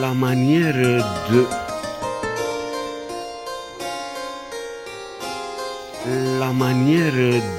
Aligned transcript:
la 0.00 0.14
manière 0.14 0.74
de 1.30 1.46
la 6.40 6.52
manière 6.52 7.12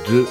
de 0.09 0.25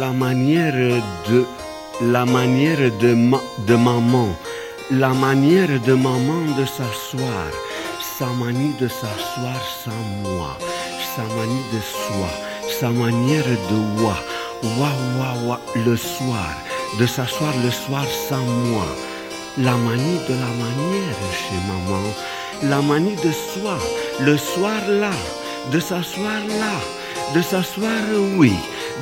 la 0.00 0.12
manière 0.12 1.02
de 1.28 1.44
la 2.02 2.26
manière 2.26 2.90
de, 3.00 3.14
ma, 3.14 3.40
de 3.66 3.76
maman 3.76 4.28
la 4.90 5.08
manière 5.08 5.80
de 5.80 5.94
maman 5.94 6.44
de 6.58 6.64
s'asseoir, 6.66 7.48
sa 8.18 8.26
manie 8.26 8.74
de 8.78 8.86
s'asseoir 8.86 9.60
sans 9.82 10.28
moi, 10.28 10.58
sa 11.16 11.22
manie 11.34 11.64
de 11.72 11.80
soi, 11.80 12.28
sa 12.80 12.90
manière 12.90 13.44
de 13.44 14.02
wa, 14.02 14.16
wa, 14.62 14.90
wa, 15.18 15.48
wa, 15.48 15.60
le 15.86 15.96
soir, 15.96 16.50
de 17.00 17.06
s'asseoir 17.06 17.54
le 17.64 17.70
soir 17.70 18.04
sans 18.28 18.44
moi, 18.44 18.86
la 19.58 19.72
manie 19.72 20.20
de 20.28 20.34
la 20.34 20.52
manière 20.64 21.16
chez 21.32 21.56
maman, 21.66 22.02
la 22.64 22.82
manie 22.82 23.16
de 23.16 23.32
soi, 23.32 23.78
le 24.20 24.36
soir 24.36 24.80
là, 24.88 25.12
de 25.72 25.80
s'asseoir 25.80 26.40
là, 26.60 27.34
de 27.34 27.40
s'asseoir 27.40 28.02
oui, 28.36 28.52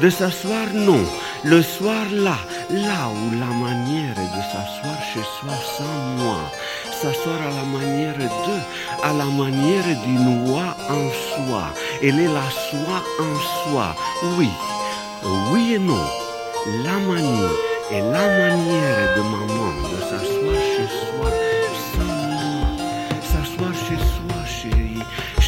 de 0.00 0.10
s'asseoir 0.10 0.66
non, 0.72 1.04
le 1.44 1.62
soir 1.62 2.04
là, 2.10 2.36
là 2.70 3.08
où 3.10 3.30
la 3.38 3.46
manière 3.46 4.14
de 4.14 4.40
s'asseoir 4.50 4.98
chez 5.12 5.20
soi 5.20 5.54
sans 5.76 6.22
moi, 6.22 6.38
s'asseoir 6.90 7.40
à 7.40 7.50
la 7.50 7.64
manière 7.64 8.16
de, 8.16 9.04
à 9.04 9.12
la 9.12 9.24
manière 9.26 9.84
d'une 10.04 10.50
oie 10.50 10.74
en 10.88 11.08
soi, 11.10 11.64
elle 12.02 12.20
est 12.20 12.32
la 12.32 12.48
soi 12.70 13.02
en 13.20 13.70
soi, 13.70 13.94
oui, 14.38 14.48
oui 15.52 15.74
et 15.74 15.78
non, 15.78 16.04
la 16.84 16.98
manie 16.98 17.48
et 17.90 18.00
la 18.00 18.26
manière 18.28 19.16
de 19.16 19.22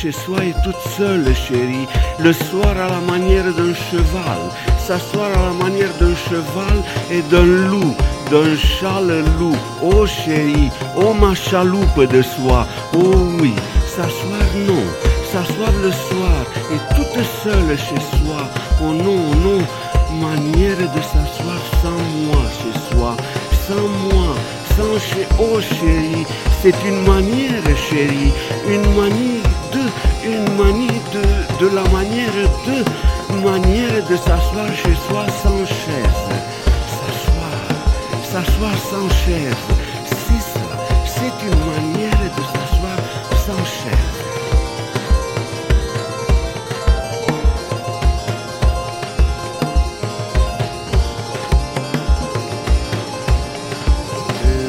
chez 0.04 0.12
soi 0.12 0.44
et 0.44 0.54
toute 0.62 0.82
seule 0.98 1.34
chérie, 1.34 1.88
le 2.18 2.30
soir 2.34 2.72
à 2.76 2.90
la 2.90 3.00
manière 3.10 3.44
d'un 3.54 3.72
cheval, 3.72 4.42
s'asseoir 4.78 5.30
à 5.32 5.46
la 5.46 5.64
manière 5.64 5.94
d'un 5.98 6.14
cheval 6.14 6.76
et 7.10 7.22
d'un 7.30 7.46
loup, 7.70 7.94
d'un 8.30 8.54
châle 8.54 9.24
loup. 9.38 9.56
Oh 9.80 10.04
chérie, 10.06 10.70
oh 10.94 11.14
ma 11.14 11.34
chaloupe 11.34 12.02
de 12.14 12.20
soie, 12.20 12.66
oh 12.94 13.14
oui, 13.40 13.54
s'asseoir 13.86 14.46
non, 14.66 14.84
s'asseoir 15.32 15.72
le 15.82 15.90
soir 15.90 16.38
et 16.74 16.94
toute 16.94 17.24
seule 17.42 17.78
chez 17.78 18.02
soi. 18.16 18.42
Oh 18.82 18.92
non, 18.92 19.22
non, 19.46 19.60
manière 20.20 20.76
de 20.96 21.02
s'asseoir 21.10 21.60
sans 21.82 22.00
moi 22.26 22.42
chez 22.58 22.94
soi, 22.94 23.16
sans 23.66 23.88
moi, 24.10 24.34
sans 24.76 24.98
chez 24.98 25.26
oh 25.40 25.60
chérie, 25.60 26.26
c'est 26.60 26.76
une 26.86 27.06
manière 27.06 27.76
chérie, 27.88 28.32
une 28.68 28.94
manie 28.96 29.40
de, 29.42 29.63
une 30.24 30.56
manie 30.56 31.00
de, 31.12 31.64
de 31.64 31.74
la 31.74 31.84
manière 31.90 32.32
de 32.66 33.04
manière 33.42 34.06
de 34.08 34.16
s'asseoir 34.16 34.68
chez 34.74 34.94
soi 35.08 35.26
sans 35.42 35.66
chaise. 35.66 36.24
S'asseoir, 36.96 37.60
s'asseoir 38.30 38.76
sans 38.90 39.08
chaise. 39.24 39.56
C'est 40.06 40.44
ça, 40.52 40.66
c'est 41.04 41.36
une 41.46 41.60
manière 41.72 42.18
de 42.36 42.42
s'asseoir 42.52 42.98
sans 43.46 43.64
chaise. 43.64 44.20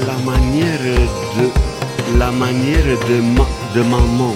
La 0.08 0.18
manière 0.32 0.80
de, 1.38 2.20
la 2.20 2.32
manière 2.32 2.86
de, 3.10 3.22
ma, 3.22 3.46
de 3.76 3.82
maman. 3.84 4.36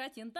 тарантин 0.00 0.32